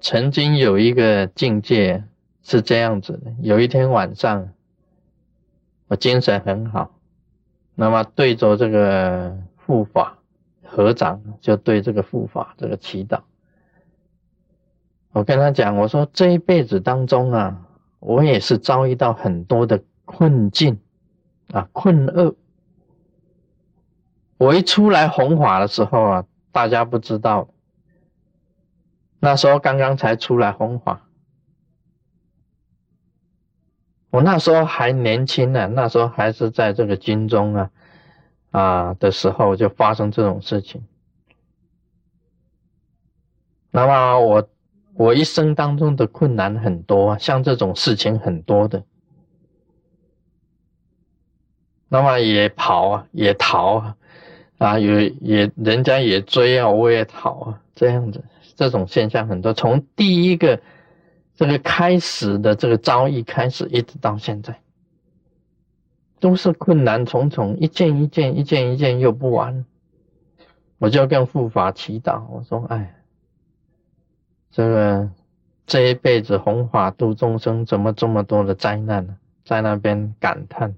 [0.00, 2.04] 曾经有一个境界
[2.42, 4.50] 是这样子的：有一天晚上，
[5.88, 6.98] 我精神很好，
[7.74, 10.18] 那么对着这个护法
[10.64, 13.20] 合掌，就对这个护法这个祈祷。
[15.12, 17.66] 我跟他讲，我说这一辈子当中啊，
[18.00, 20.78] 我也是遭遇到很多的困境
[21.52, 22.34] 啊，困厄。
[24.38, 27.48] 我一出来弘法的时候啊，大家不知道。
[29.26, 31.04] 那时候刚刚才出来弘法，
[34.10, 37.70] 我那时候还年轻呢，那时候还是在这个军中啊
[38.52, 40.86] 啊的时候就发生这种事情。
[43.72, 44.48] 那么我
[44.94, 48.84] 我一生当中的困难很多，像这种事情很多的，
[51.88, 53.96] 那么也跑啊，也逃啊，
[54.58, 58.22] 啊也也人家也追啊，我也逃啊，这样子。
[58.56, 60.60] 这种现象很多，从第一个
[61.34, 64.58] 这个开始的这个遭遇开始，一直到现在，
[66.18, 69.66] 都是困难重重，一件一件，一件一件又不完。
[70.78, 72.96] 我就跟护法祈祷，我说：“哎，
[74.50, 75.10] 这个
[75.66, 80.74] 这一辈子弘法度众生，怎么这么多的灾难呢？”在那边感叹。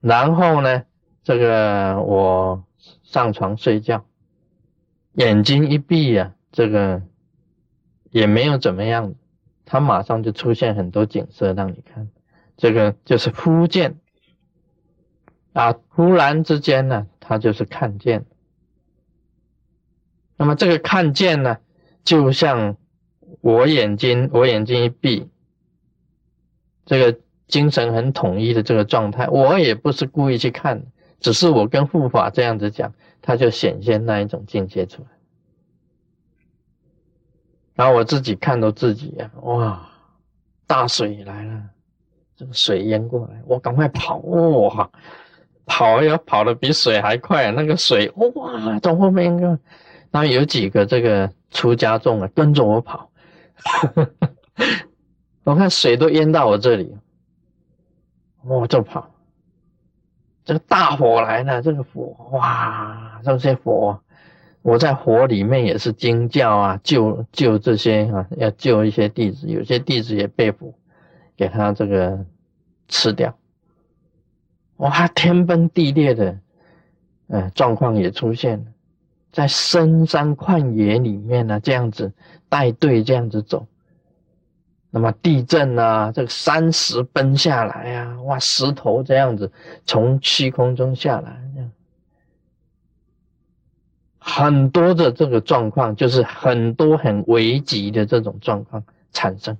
[0.00, 0.84] 然后呢，
[1.22, 2.64] 这个我
[3.02, 4.04] 上床睡觉。
[5.18, 7.02] 眼睛一闭呀，这个
[8.10, 9.16] 也没有怎么样，
[9.64, 12.08] 它马上就出现很多景色让你看，
[12.56, 13.98] 这个就是忽见
[15.54, 18.26] 啊，忽然之间呢，他就是看见。
[20.36, 21.58] 那么这个看见呢，
[22.04, 22.76] 就像
[23.40, 25.28] 我眼睛，我眼睛一闭，
[26.86, 30.86] 这个精神很统一的这个状态，我也不是故意去看，
[31.18, 32.94] 只是我跟护法这样子讲。
[33.28, 35.08] 他就显现那一种境界出来，
[37.74, 39.86] 然后我自己看到自己呀，哇，
[40.66, 41.62] 大水来了，
[42.34, 44.90] 这个水淹过来，我赶快跑，哇，
[45.66, 49.48] 跑要跑的比水还快，那个水哇从后面一个，
[50.10, 53.10] 然后有几个这个出家众啊跟着我跑，
[55.44, 56.96] 我看水都淹到我这里，
[58.42, 59.10] 我就跑。
[60.48, 64.00] 这个大火来了，这个火哇，这些火，
[64.62, 70.72] 我在火里面也是惊叫啊，救救这些啊，要救一些弟子，有些弟子也被火
[71.36, 72.24] 给他这个
[72.88, 73.36] 吃掉，
[74.78, 76.38] 哇，天崩地裂的，
[77.26, 78.64] 呃，状况也出现了，
[79.30, 82.14] 在深山旷野里面呢，这样子
[82.48, 83.66] 带队这样子走。
[84.90, 89.52] 那么地震啊，这个山石崩下来呀，哇，石头这样子
[89.84, 91.70] 从虚空中下来，这样
[94.18, 98.82] 很多的这个状况，就是很多很危急的这种状况
[99.12, 99.58] 产生。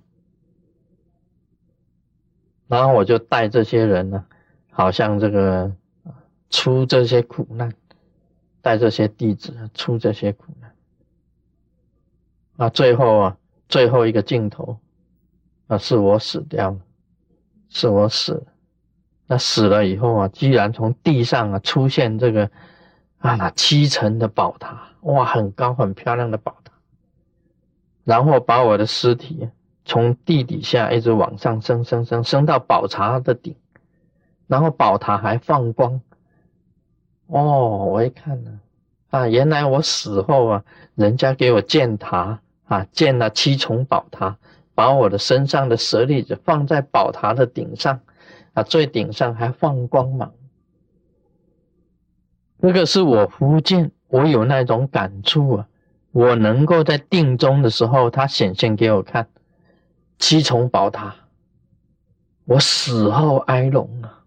[2.67, 4.25] 然后我就带这些人呢，
[4.71, 5.71] 好像这个
[6.49, 7.73] 出这些苦难，
[8.63, 10.73] 带这些弟子出这些苦难。
[12.57, 13.37] 那，最后啊，
[13.69, 14.79] 最后一个镜头。
[15.69, 16.79] 啊，是我死掉了，
[17.69, 18.43] 是我死了。
[19.27, 22.51] 那死了以后啊，居然从地上啊出现这个
[23.19, 26.73] 啊那七层的宝塔，哇，很高很漂亮的宝塔。
[28.05, 29.51] 然后把我的尸体
[29.85, 33.55] 从地底下一直往上升，升，升，升到宝塔的顶。
[34.47, 36.01] 然后宝塔还放光。
[37.27, 38.61] 哦，我一看呢，
[39.11, 40.65] 啊，原来我死后啊，
[40.95, 44.39] 人家给我建塔啊，建了七重宝塔。
[44.79, 47.99] 把我的身上的舍利子放在宝塔的顶上，
[48.53, 50.33] 啊，最顶上还放光芒。
[52.63, 55.67] 这个是我福建，我有那种感触啊。
[56.13, 59.27] 我能够在定中的时候，它显现给我看
[60.17, 61.13] 七重宝塔。
[62.45, 64.23] 我死后哀龙啊，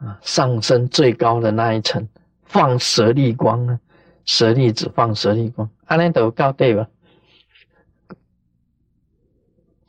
[0.00, 2.08] 啊，上升最高的那一层
[2.42, 3.78] 放舍利光啊，
[4.24, 6.88] 舍利子放舍利光，阿难都告对吧？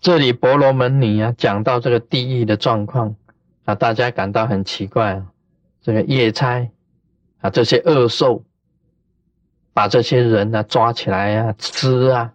[0.04, 3.16] 这里婆罗门女啊，讲到这个地狱的状况
[3.64, 5.28] 啊，大家感到很奇怪啊。
[5.82, 6.68] 这个夜叉
[7.40, 8.44] 啊，这些恶兽
[9.74, 12.34] 把这些人呢抓起来啊吃啊，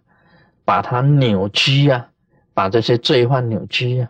[0.65, 2.09] 把他扭曲啊，
[2.55, 4.09] 把这些罪犯扭曲啊。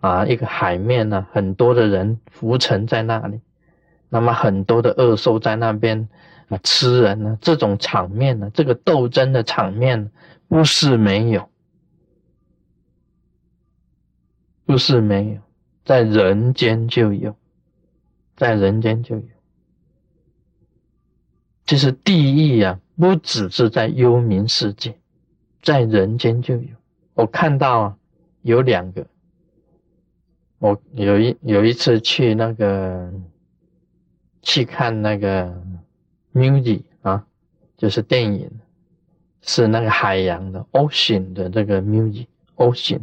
[0.00, 3.40] 啊，一个海面呢，很多的人浮沉在那里，
[4.08, 6.08] 那么很多的恶兽在那边
[6.48, 10.10] 啊吃人呢，这种场面呢，这个斗争的场面。
[10.48, 11.48] 不是没有，
[14.64, 15.40] 不是没有，
[15.84, 17.36] 在人间就有，
[18.36, 19.28] 在人间就有。
[21.66, 24.98] 其实地狱啊，不只是在幽冥世界，
[25.62, 26.68] 在人间就有。
[27.14, 27.98] 我看到啊，
[28.42, 29.06] 有两个。
[30.58, 33.12] 我有一有一次去那个
[34.40, 35.62] 去看那个
[36.32, 37.26] music 啊，
[37.76, 38.50] 就是电影，
[39.46, 42.26] 是那个海洋的 ocean 的这个 music
[42.56, 43.02] ocean，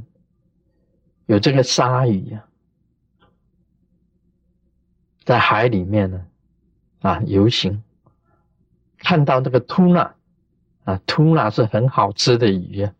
[1.27, 2.43] 有这个鲨鱼呀，
[5.23, 6.25] 在海里面呢
[7.01, 7.83] 啊游行。
[8.97, 10.11] 看到这个 tuna
[10.83, 12.93] 啊，tuna 是很好吃的鱼啊。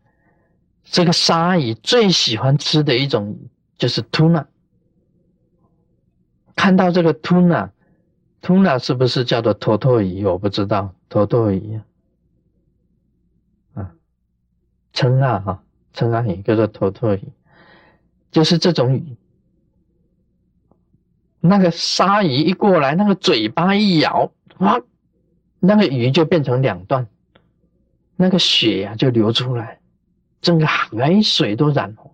[0.84, 4.46] 这个鲨鱼最喜欢吃的一种鱼就是 tuna。
[6.56, 10.24] 看到这个 tuna，tuna 是不是叫做托托鱼？
[10.24, 11.84] 我不知道，托托鱼啊，
[14.92, 15.62] 称啊哈，
[15.92, 17.32] 称啊鱼叫做托托鱼，
[18.30, 19.16] 就是这种鱼。
[21.40, 24.80] 那个鲨鱼一过来，那个嘴巴一咬，哇！
[25.58, 27.06] 那个鱼就变成两段，
[28.16, 29.80] 那个血呀就流出来，
[30.40, 32.12] 整个海水都染红。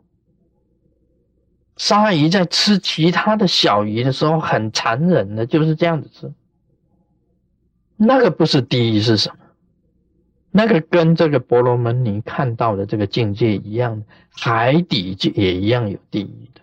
[1.76, 6.32] 鲨鱼在吃其他的小鱼的时候很残忍的，就是这样子吃。
[7.96, 9.36] 那个不是第一是什么？
[10.50, 16.60] 那个跟这个婆罗门尼看到的这个境界一样，海底就也一样有地狱的。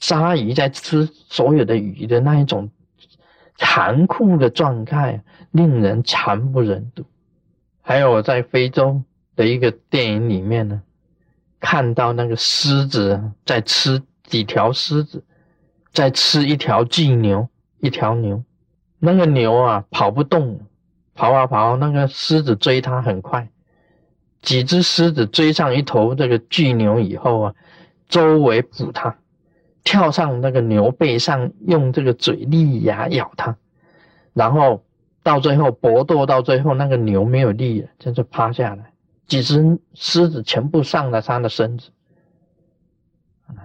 [0.00, 2.70] 鲨鱼在吃所有的鱼的那一种。
[3.60, 5.20] 残酷的状态
[5.50, 7.04] 令人惨不忍睹。
[7.82, 9.02] 还有我在非洲
[9.34, 10.80] 的一个电影里面呢，
[11.58, 15.24] 看到那个狮子在吃几条狮子，
[15.92, 17.48] 在吃一条巨牛，
[17.80, 18.44] 一条牛。
[19.00, 20.60] 那个牛啊跑不动，
[21.18, 23.48] 跑啊跑，那个狮子追它很快。
[24.40, 27.54] 几只狮子追上一头这个巨牛以后啊，
[28.08, 29.16] 周围捕它。
[29.82, 33.56] 跳上那个牛背上，用这个嘴利牙咬它，
[34.32, 34.84] 然后
[35.24, 38.92] 到最后搏斗到最后，那个牛没有力了，就趴下来。
[39.26, 41.90] 几只狮子全部上了它的身子，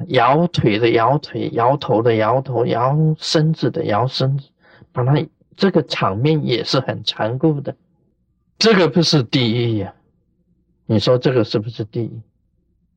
[0.08, 4.50] 摇腿的摇腿，摇头的摇头，摇身子的摇身子，
[4.92, 5.14] 把它
[5.56, 7.76] 这个场面也是很残酷的。
[8.58, 9.94] 这个不是地狱呀？
[10.86, 12.22] 你说这个是不是地狱？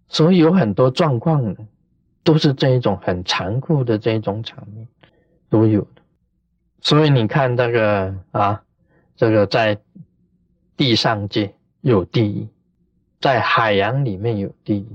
[0.09, 1.65] 所以有很多状况的。
[2.27, 4.89] 都是这一种很残酷的这种场面，
[5.49, 6.03] 都有的。
[6.81, 8.65] 所以你看这个啊，
[9.15, 9.79] 这个在
[10.77, 12.49] 地上界有地狱，
[13.21, 14.87] 在海洋里面有地狱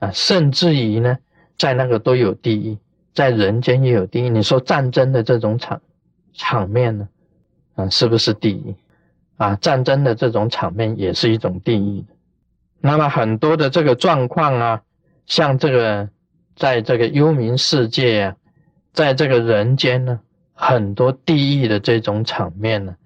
[0.00, 1.16] 啊，甚至于呢，
[1.56, 2.76] 在那个都有地狱，
[3.14, 4.28] 在人间也有地狱。
[4.28, 5.80] 你说战争的这种场
[6.38, 7.06] 场面呢，
[7.74, 8.74] 啊，是不是地狱
[9.36, 9.54] 啊？
[9.56, 12.08] 战争的这种场面也是一种地狱的。
[12.80, 14.82] 那么很多的这个状况啊，
[15.26, 16.08] 像这个。
[16.58, 18.36] 在这个幽冥世界啊，
[18.92, 20.18] 在这个人间呢，
[20.54, 22.96] 很多地狱的这种场面呢，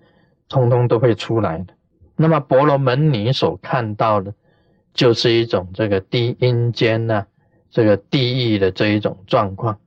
[0.48, 1.74] 通通都会出来的。
[2.16, 4.32] 那么婆罗门尼所看到的，
[4.94, 7.26] 就是一种这个低阴间呢，
[7.70, 9.78] 这个地狱的这一种状况。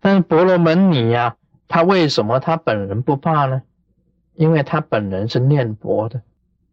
[0.00, 1.34] 但是婆罗门尼呀，
[1.68, 3.62] 他为什么他本人不怕呢？
[4.34, 6.20] 因为他本人是念佛的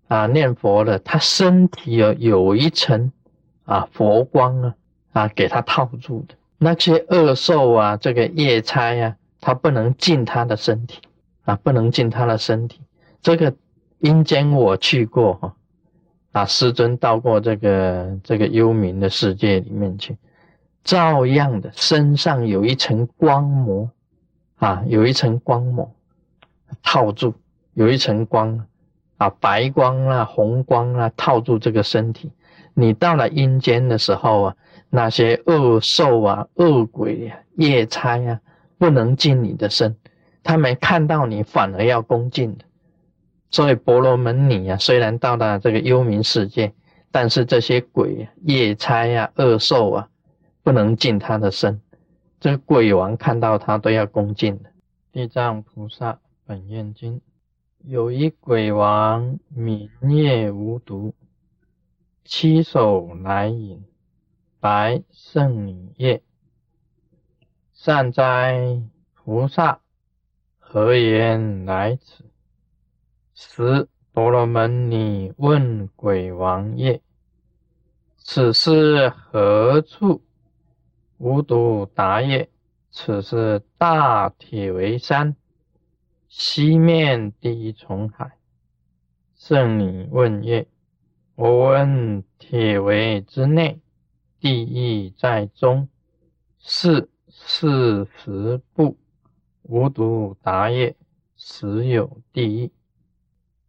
[0.08, 3.12] 啊，念佛的，他身体有有一层
[3.66, 4.76] 啊佛光啊。
[5.16, 11.00] 啊，给他套住的那些恶兽啊，这个夜叉呀，他不能进他的身体
[11.46, 12.82] 啊，不能进他的身体。
[13.22, 13.56] 这个
[14.00, 15.56] 阴间我去过哈，
[16.34, 20.18] 啊，师尊到过这个这个幽冥的世界里面去，
[20.84, 23.90] 照样的身上有一层光膜
[24.66, 25.90] 啊，有一层光膜
[26.82, 27.34] 套住，
[27.74, 28.66] 有一层光
[29.18, 32.32] 啊，白光啊，红光啊，套住这个身体。
[32.74, 34.56] 你到了阴间的时候啊。
[34.88, 38.40] 那些恶兽啊、恶鬼啊、夜叉呀，
[38.78, 39.94] 不能进你的身，
[40.42, 42.64] 他们看到你反而要恭敬的。
[43.52, 46.72] 所以婆罗门女啊，虽然到了这个幽冥世界，
[47.12, 50.08] 但是这些鬼、夜叉呀、恶兽啊，
[50.64, 51.82] 不能进他的身。
[52.46, 54.70] 这鬼王看到他都要恭敬的。
[55.12, 57.20] 地藏菩萨本愿经，
[57.84, 61.16] 有一鬼王名业无毒，
[62.24, 63.84] 七手来引。
[64.60, 66.22] 白圣女叶，
[67.74, 68.80] 善哉
[69.16, 69.80] 菩萨，
[70.60, 72.26] 何言来此？
[73.34, 77.02] 时婆罗门女问鬼王业：
[78.18, 80.22] 此是何处？
[81.18, 82.50] 无独答业：
[82.92, 85.36] 此是大铁围山，
[86.28, 88.38] 西面第一重海。
[89.36, 90.68] 圣女问曰：
[91.36, 93.80] 我闻铁围之内。
[94.38, 95.90] 地狱在中，
[96.60, 98.96] 是四十步，
[99.64, 100.96] 无独答业，
[101.36, 102.72] 实有地狱。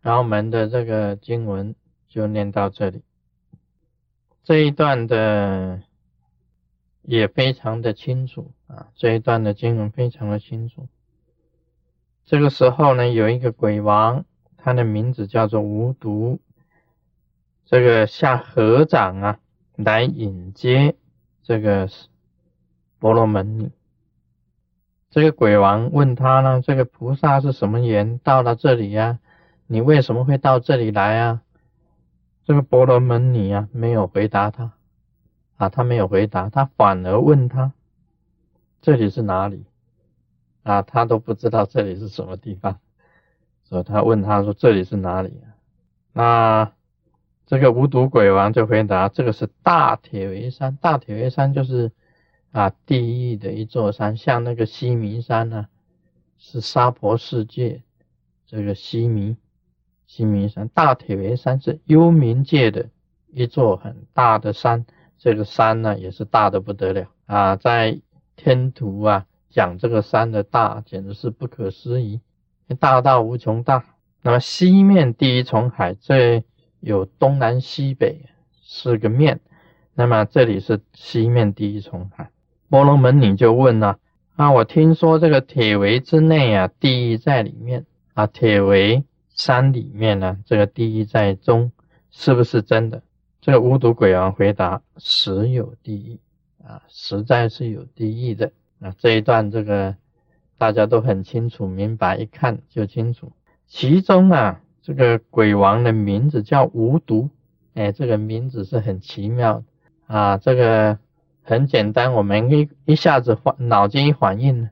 [0.02, 1.74] 然后我们的这个经文
[2.08, 3.02] 就念到这里。
[4.44, 5.80] 这一段的
[7.06, 10.88] 也非常的清楚啊，这一段的经文非常的清楚。
[12.24, 14.24] 这个时候呢，有一个鬼王，
[14.56, 16.40] 他的名字叫做无毒，
[17.64, 19.38] 这个下合掌啊，
[19.76, 20.96] 来迎接
[21.44, 21.88] 这个
[22.98, 23.70] 婆罗门女。
[25.08, 29.20] 这个鬼王问他呢，这个菩萨是什么缘到了这里呀？
[29.68, 31.42] 你为什么会到这里来啊？
[32.44, 34.72] 这个婆罗门女啊，没有回答他，
[35.56, 37.72] 啊，他没有回答，他反而问他，
[38.80, 39.64] 这里是哪里？
[40.62, 42.80] 啊，他都不知道这里是什么地方，
[43.64, 45.54] 所以他问他说这里是哪里啊？
[46.12, 46.72] 那
[47.46, 51.92] 这个无毒鬼王就回答，这个是大铁围山，大铁围山就是
[52.50, 55.68] 啊地狱的一座山，像那个西明山呢，
[56.38, 57.82] 是娑婆世界
[58.46, 59.36] 这个西明。
[60.06, 62.90] 西明山大铁围山是幽冥界的
[63.32, 64.86] 一座很大的山，
[65.18, 68.00] 这个山呢也是大的不得了啊，在
[68.36, 72.20] 天图啊讲这个山的大，简直是不可思议，
[72.78, 73.84] 大到无穷大。
[74.22, 76.44] 那么西面第一重海，这
[76.80, 78.26] 有东南西北
[78.62, 79.40] 四个面，
[79.94, 82.30] 那么这里是西面第一重海。
[82.68, 83.98] 波罗门女就问了
[84.34, 89.04] 啊，我听说这个铁围之内啊，地狱在里面啊，铁围。
[89.38, 91.70] 山里面呢，这个地狱在中，
[92.10, 93.02] 是不是真的？
[93.46, 96.18] 这个无毒鬼王回答：实有地狱
[96.66, 98.50] 啊，实在是有地狱的。
[98.80, 99.94] 啊，这一段这个
[100.58, 103.30] 大家都很清楚明白，一看就清楚。
[103.68, 107.30] 其中啊，这个鬼王的名字叫无毒，
[107.74, 109.64] 哎，这个名字是很奇妙的
[110.08, 110.38] 啊。
[110.38, 110.98] 这个
[111.44, 114.68] 很简单，我们一一下子反脑筋一反应，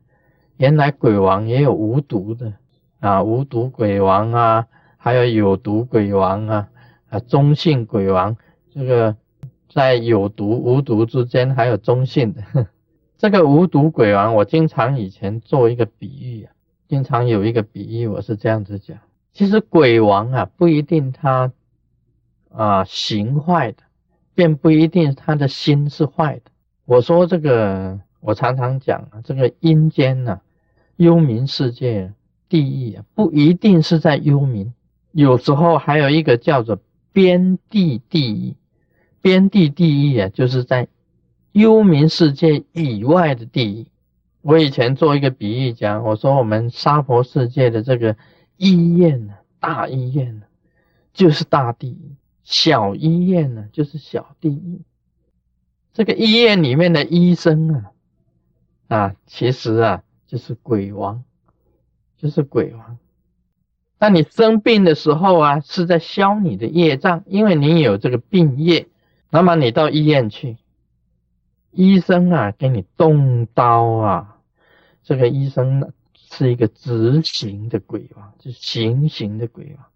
[0.56, 2.54] 原来鬼王也有无毒的。
[2.98, 4.66] 啊，无毒鬼王啊，
[4.96, 6.68] 还有有毒鬼王啊，
[7.08, 8.36] 啊，中性鬼王，
[8.74, 9.16] 这个
[9.68, 12.42] 在有毒无毒之间还有中性的。
[13.16, 16.52] 这个无毒鬼王，我经常以前做一个比喻啊，
[16.88, 18.98] 经常有一个比喻，我是这样子讲，
[19.32, 21.52] 其实鬼王啊，不一定他
[22.50, 23.84] 啊行坏的，
[24.34, 26.50] 便不一定他的心是坏的。
[26.84, 30.40] 我说这个，我常常讲啊，这个阴间呐，
[30.96, 32.12] 幽冥世界。
[32.46, 34.70] 地狱啊，不一定是在幽冥，
[35.10, 36.78] 有时候还有一个叫做
[37.10, 38.54] 边地地狱。
[39.24, 40.86] 边地地狱啊，就是在
[41.52, 43.86] 幽冥世界以外的地狱。
[44.42, 48.14] 我以前做一个比喻讲，我说我们娑婆世界的这个
[48.58, 50.42] 医院呢，大医院呢，
[51.14, 54.82] 就是大地狱；小医院呢，就是小地狱。
[55.94, 57.84] 这个医院里面的医生啊，
[58.88, 61.24] 啊，其实啊，就是鬼王。
[62.16, 62.98] 就是鬼王，
[63.98, 68.86] 当你生病的时候啊，是在消你的业障，因为你有这个病业。
[69.34, 70.58] 那么你到医院去，
[71.72, 74.38] 医生啊给你动刀啊，
[75.02, 79.86] 这个医生呢是一个执行的鬼王，就是行刑的鬼王。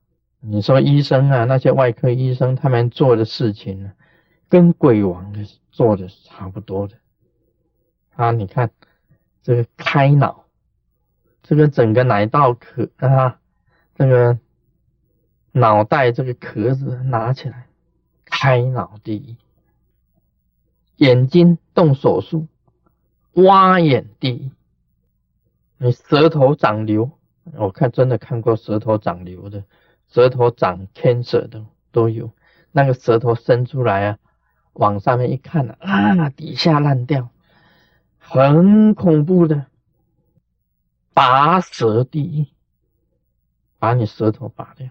[0.40, 3.92] 你说医生啊，那些外科医生他们做的事情呢，
[4.48, 6.96] 跟鬼王的做的是差不多的。
[8.16, 8.72] 啊，你看
[9.44, 10.46] 这个开脑。
[11.44, 13.38] 这个整个奶道壳啊，
[13.94, 14.36] 这个
[15.52, 17.67] 脑袋这个壳子拿起来
[18.40, 19.36] 开脑第一
[20.94, 22.46] 眼睛动手术
[23.32, 24.52] 挖眼第一
[25.76, 27.10] 你舌头长瘤，
[27.54, 29.64] 我看真的看过舌头长瘤的，
[30.06, 32.30] 舌头长 cancer 的都有，
[32.70, 34.18] 那个舌头伸出来啊，
[34.72, 37.30] 往上面一看啊，底下烂掉，
[38.18, 39.66] 很恐怖的。
[41.12, 42.52] 拔舌第一，
[43.80, 44.90] 把你舌头拔掉，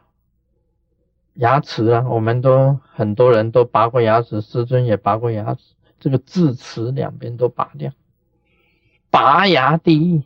[1.38, 7.92] 牙齿啊，我们都很多人都拔过牙齿，师尊也拔过牙齿，这个智齿两边都拔掉，
[9.10, 10.24] 拔牙第一，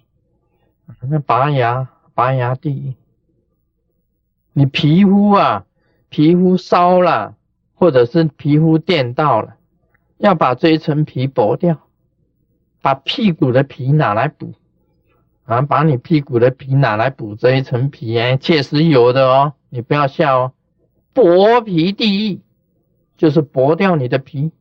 [1.02, 2.96] 那拔牙拔牙第一，
[4.54, 5.66] 你皮肤啊，
[6.10, 7.36] 皮肤烧了，
[7.74, 9.56] 或者是皮肤电到了，
[10.18, 11.78] 要把这一层皮剥掉，
[12.82, 14.54] 把屁股的皮拿来补。
[15.44, 20.54] 啊，把你屁股的皮拿来补这一层皮，哎，确实有的哦，你不要笑哦。
[21.14, 22.40] 剥皮地狱
[23.18, 24.52] 就是剥掉你的皮，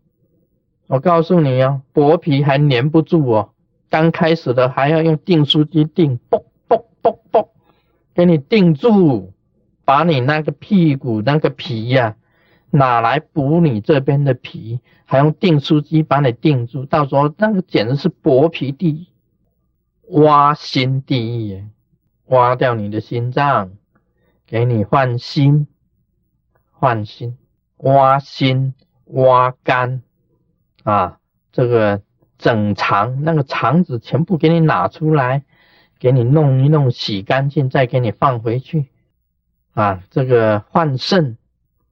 [0.86, 3.50] 我告诉你哦，剥皮还粘不住哦，
[3.88, 7.50] 刚开始的还要用订书机订，啵啵啵啵，
[8.14, 9.32] 给你订住，
[9.84, 12.16] 把你那个屁股那个皮呀，
[12.70, 19.06] 拿来补你这边的皮，还用订书机把你订住，到时候那个简直是剥皮地狱。
[20.12, 21.64] 挖心地狱，
[22.26, 23.70] 挖掉你的心脏，
[24.44, 25.68] 给你换心，
[26.80, 27.36] 换心，
[27.76, 28.72] 挖心，
[29.04, 30.00] 挖肝，
[30.82, 31.18] 啊，
[31.52, 32.00] 这个
[32.38, 35.44] 整肠那个肠子全部给你拿出来，
[35.98, 38.86] 给你弄一弄，洗干净，再给你放回去，
[39.74, 41.36] 啊，这个换肾，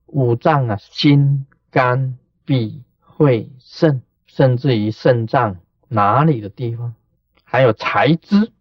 [0.07, 2.17] 五脏啊，心、肝、
[2.47, 2.83] 脾、
[3.19, 6.95] 肺、肾，甚至于肾脏哪里的地方，
[7.45, 8.53] 还有财支。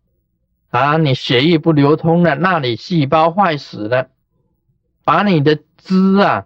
[0.69, 4.10] 啊，你血液不流通了，那里细胞坏死了，
[5.05, 6.46] 把你的枝啊，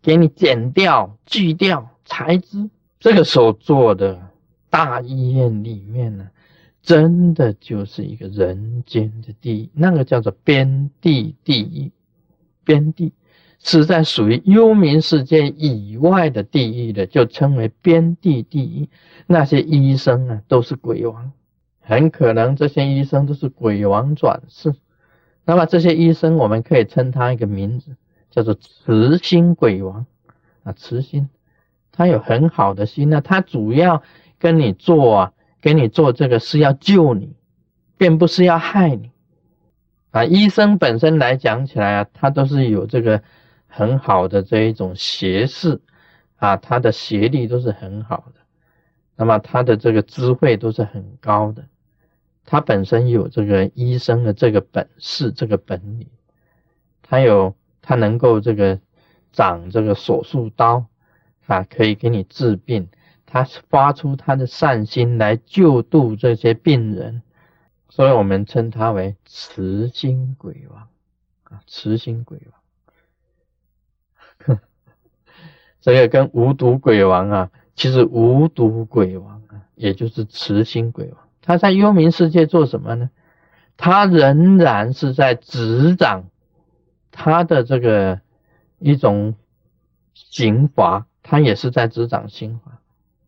[0.00, 2.68] 给你剪掉、锯掉、裁枝。
[2.98, 4.30] 这个时候做的
[4.70, 6.28] 大医院里面呢，
[6.82, 11.90] 真的就是一个人间的地狱，那个叫做边地地狱。
[12.64, 13.12] 边地
[13.58, 18.88] 是在属于幽冥世界以外的地狱的，就称为边地地狱。
[19.26, 21.32] 那些医生啊，都是鬼王。
[21.80, 24.72] 很可能这些医生都是鬼王转世，
[25.44, 27.96] 那么这些医生我们可以称他一个名字，
[28.32, 30.04] 叫做慈心鬼王。
[30.64, 31.28] 啊，慈心，
[31.90, 33.10] 他有很好的心。
[33.10, 34.02] 呢，他主要
[34.38, 37.34] 跟你做啊，给你做这个是要救你，
[37.98, 39.10] 并不是要害你。
[40.12, 40.24] 啊。
[40.24, 43.24] 医生本身来讲起来啊，他都是有这个
[43.66, 45.80] 很好的这一种学识
[46.36, 48.40] 啊，他的学历都是很好的，
[49.16, 51.64] 那么他的这个智慧都是很高的。
[52.44, 56.06] 他本身有这个医生的这个本事，这个本领，
[57.02, 58.80] 他有他能够这个
[59.32, 60.86] 长这个手术刀
[61.46, 62.88] 啊，可以给你治病。
[63.26, 67.22] 他发出他的善心来救度这些病人，
[67.88, 70.88] 所以我们称他为慈心鬼王
[71.44, 72.40] 啊，慈心鬼
[74.46, 74.58] 王。
[75.80, 81.18] 这个跟无毒鬼王啊，其实无毒鬼王啊，也就是慈心鬼王。
[81.40, 83.10] 他在幽冥世界做什么呢？
[83.78, 86.26] 他仍然是在执掌
[87.12, 88.20] 他的这个
[88.80, 89.36] 一种
[90.14, 92.80] 刑罚，他也是在执掌刑罚，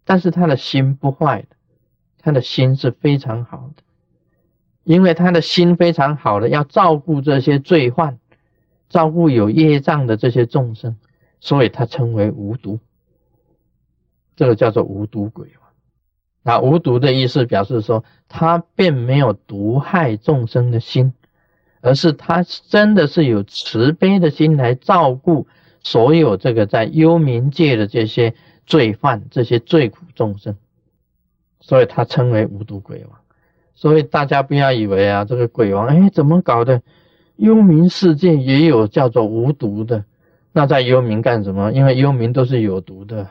[0.04, 1.48] 但是他的心不坏的，
[2.18, 3.82] 他的心是非常好的，
[4.82, 8.18] 因为他的心非常好的，要照顾这些罪犯，
[8.88, 10.96] 照顾有业障的这些众生，
[11.38, 12.80] 所以他称为无毒，
[14.34, 15.52] 这个叫做无毒鬼。
[16.46, 21.14] 那无毒的意思表示说，他并没有毒害众生的心，
[21.84, 25.46] 而是他真的是有慈悲的心来照顾
[25.82, 28.32] 所有这个在幽冥界的这些
[28.64, 30.56] 罪犯、这些罪苦众生，
[31.60, 33.18] 所以他称为无毒鬼王。
[33.74, 36.80] 所以大家不要以为啊，这个鬼王哎怎么搞的？
[37.36, 40.04] 幽冥世界也有叫做无毒的，
[40.52, 41.70] 那在幽冥干什么？
[41.72, 43.28] 因为幽冥都是有毒的，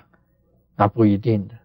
[0.75, 1.55] 那不一定的。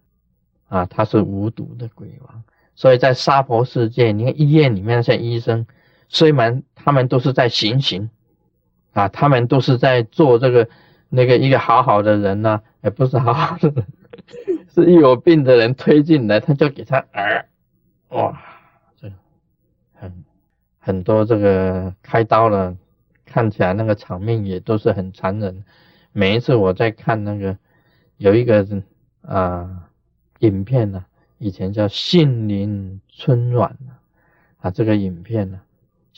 [0.68, 2.42] 啊，他是无毒的鬼王，
[2.74, 5.66] 所以在娑婆世界，你看医院里面那些医生，
[6.08, 8.10] 虽然他们都是在行刑，
[8.92, 10.68] 啊，他们都是在做这个
[11.08, 13.86] 那个一个好好的人呢，也不是好好的人，
[14.74, 17.46] 是一有病的人推进来，他就给他耳，
[18.08, 18.40] 哇，
[18.96, 19.12] 这
[19.94, 20.24] 很
[20.78, 22.76] 很多这个开刀了，
[23.24, 25.64] 看起来那个场面也都是很残忍。
[26.12, 27.56] 每一次我在看那个
[28.16, 28.66] 有一个
[29.22, 29.84] 啊。
[30.40, 31.04] 影片呢，
[31.38, 33.76] 以前叫杏林春暖
[34.60, 35.60] 啊，这个影片呢，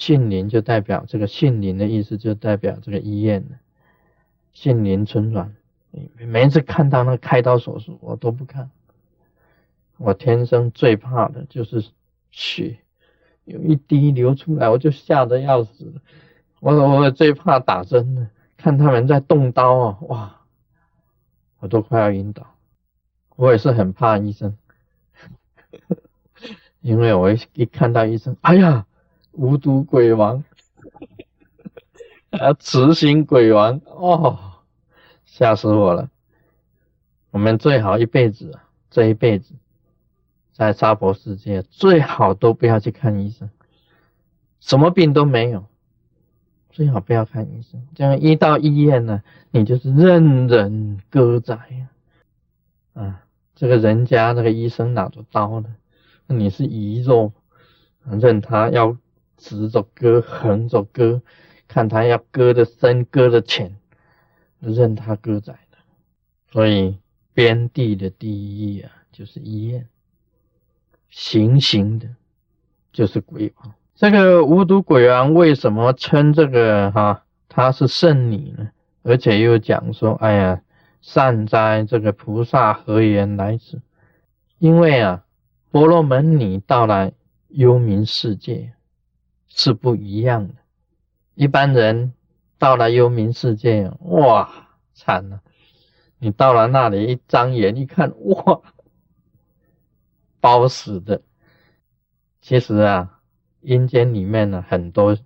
[0.00, 3.60] 杏林就代表这个杏林的意思，就代表这个医院，
[4.54, 5.54] 杏林春暖。
[6.16, 8.70] 每一次看到那个开刀手术，我都不看，
[9.98, 11.84] 我天生最怕的就是
[12.30, 12.78] 血，
[13.44, 15.92] 有一滴流出来，我就吓得要死。
[16.60, 20.40] 我我最怕打针的，看他们在动刀啊，哇，
[21.58, 22.54] 我都快要晕倒。
[23.36, 24.56] 我也是很怕医生，
[26.80, 28.86] 因为我一看到医生，哎呀，
[29.32, 30.44] 无毒鬼王，
[32.30, 34.38] 啊，执行鬼王，哦，
[35.24, 36.10] 吓死我了。
[37.30, 38.58] 我们最好一辈子，
[38.90, 39.54] 这一辈子，
[40.52, 43.50] 在娑婆世界，最好都不要去看医生，
[44.60, 45.64] 什么病都没有，
[46.70, 47.86] 最好不要看医生。
[47.94, 51.88] 这样一到医院呢，你就是任人割宰呀，
[52.94, 53.24] 啊。
[53.54, 55.76] 这个人家那个医生拿着刀呢，
[56.28, 57.30] 你是鱼肉，
[58.04, 58.96] 任他要
[59.40, 61.22] 直着割，横着割，
[61.66, 63.74] 看他要割的深，割的浅，
[64.60, 65.78] 任他割宰的。
[66.52, 66.98] 所以
[67.32, 69.82] 边地的第一啊，就是医院；
[71.08, 72.08] 行刑的，
[72.92, 73.74] 就是鬼王。
[73.94, 78.70] 这个无毒鬼王为什么称这个哈他是圣女呢？
[79.02, 80.62] 而且又讲说，哎呀。
[81.02, 83.80] 善哉，这个菩萨何言来此？
[84.58, 85.24] 因为啊，
[85.70, 87.14] 婆罗门女到来
[87.48, 88.74] 幽冥世界
[89.62, 90.54] 是不一样的。
[91.34, 92.14] 一般人
[92.56, 95.42] 到了幽冥世界，哇，惨了！
[96.18, 98.62] 你到了那里，一张眼一看，哇，
[100.40, 101.20] 包死的。
[102.40, 103.20] 其实啊，
[103.60, 105.18] 阴间里面呢，很多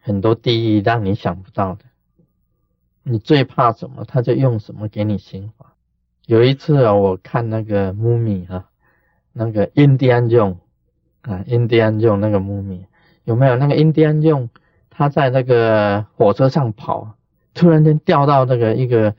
[0.00, 1.86] 很多地狱让你想不到的。
[3.02, 5.74] 你最怕什么，他就用什么给你刑罚。
[6.26, 8.70] 有一次啊，我看那个木米哈，
[9.32, 10.60] 那个印第安用
[11.26, 12.84] 啊，印第安用那个木米
[13.24, 13.56] 有没有？
[13.56, 14.48] 那个印第安用
[14.88, 17.14] 他在那个火车上跑，
[17.52, 19.14] 突然间掉到那个一个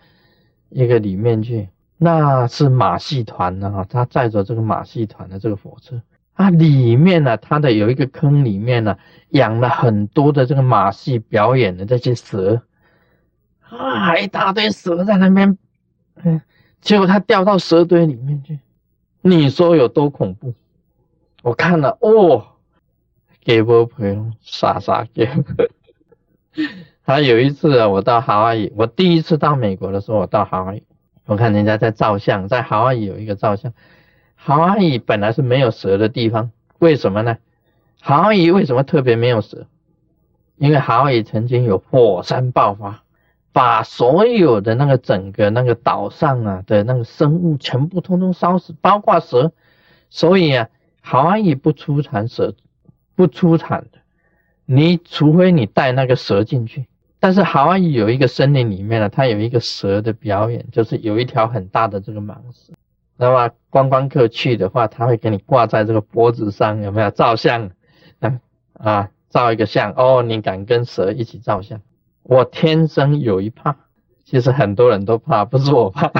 [0.69, 1.67] 一个里面去，
[1.97, 6.01] 那是马戏团的哈，他载着这个马戏团的这个火车
[6.33, 8.97] 啊，里面呢，它的有一个坑里面呢，
[9.29, 12.61] 养了很多的这个马戏表演的这些蛇。
[13.69, 15.57] 啊，一大堆蛇在那边，
[16.23, 16.39] 嗯，
[16.79, 18.59] 结果他掉到蛇堆里面去，
[19.21, 20.53] 你说有多恐怖？
[21.43, 22.45] 我看了，哦，
[23.43, 25.29] 给波朋友傻傻给。
[27.03, 30.83] 还有一次啊，我到夏威夷，我第一次到美国的时候，我到夏威夷，
[31.25, 33.73] 我看人家在照相，在夏威夷有一个照相。
[34.37, 37.37] 夏威夷本来是没有蛇的地方，为什么呢？
[38.01, 39.67] 夏威夷为什么特别没有蛇？
[40.57, 43.03] 因为夏威夷曾经有火山爆发。
[43.53, 49.51] 把所有的那个整个那个岛上啊的那个生物全部通通烧死，包括蛇。
[50.11, 50.69] 所以啊，
[51.09, 52.53] 夏威夷不出产蛇，
[53.15, 53.99] 不出产的。
[54.65, 56.87] 你除非你带那个蛇进去。
[57.19, 62.73] 但是夏威夷有一个森林里面呢，它有一个蛇的表演，就是有一条很大的这个蟒蛇。
[63.15, 67.71] 那么观光客去的话，他会给你挂在这个脖子上，有没有照相？
[68.19, 68.39] 啊
[68.73, 71.81] 啊，照一个相哦，你敢跟蛇一起照相？
[72.21, 73.75] 我天生有一怕，
[74.23, 76.11] 其实很多人都怕，不是我怕，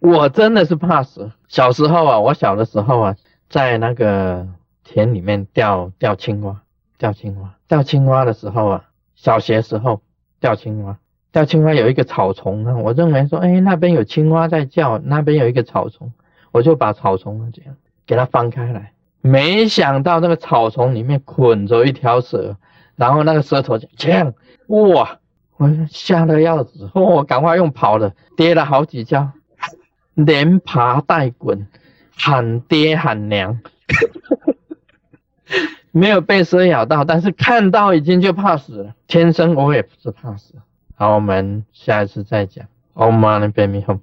[0.00, 1.30] 我真的是怕死。
[1.48, 3.16] 小时候啊，我小的时候啊，
[3.48, 4.46] 在那个
[4.82, 6.62] 田里面钓钓青蛙，
[6.98, 8.84] 钓青蛙，钓青蛙的时候啊，
[9.14, 10.00] 小学时候
[10.40, 10.98] 钓青蛙，
[11.30, 16.12] 钓青蛙有一个草丛啊，我认为说，哎，那边有青蛙在叫，那边有一个草丛，
[16.50, 22.56] 我就把草丛这样给它翻开来，没想到那个草丛里面捆着一条蛇。
[22.96, 24.34] 然后那个蛇头就这样，
[24.66, 25.18] 哇！
[25.56, 29.30] 我吓得要死，我赶快用跑的，跌了好几跤，
[30.14, 31.66] 连爬带滚，
[32.16, 33.60] 喊爹喊娘，
[35.92, 38.94] 没有被蛇咬到，但是看到已经就怕死了。
[39.06, 40.54] 天生我也不是怕死。
[40.94, 42.66] 好，我们下一次再讲。
[42.94, 44.00] Oh my baby home。